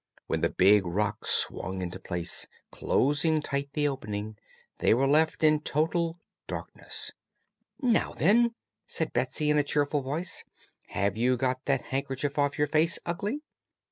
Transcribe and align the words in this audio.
When 0.25 0.41
the 0.41 0.49
big 0.49 0.83
rock 0.83 1.27
swung 1.27 1.83
into 1.83 1.99
place, 1.99 2.47
closing 2.71 3.39
tight 3.39 3.69
the 3.73 3.87
opening, 3.87 4.35
they 4.79 4.95
were 4.95 5.05
left 5.05 5.43
in 5.43 5.59
total 5.59 6.17
darkness. 6.47 7.11
"Now, 7.83 8.13
then," 8.13 8.55
called 8.97 9.13
Betsy 9.13 9.51
in 9.51 9.59
a 9.59 9.63
cheerful 9.63 10.01
voice, 10.01 10.43
"have 10.87 11.17
you 11.17 11.37
got 11.37 11.65
that 11.65 11.81
handkerchief 11.81 12.39
off 12.39 12.57
your 12.57 12.65
face, 12.65 12.97
Ugly?" 13.05 13.43